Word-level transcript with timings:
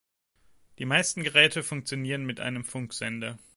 Die 0.79 0.85
meisten 0.85 1.21
Geräte 1.21 1.61
funktionieren 1.61 2.25
mit 2.25 2.39
einem 2.39 2.65
Funksender. 2.65 3.37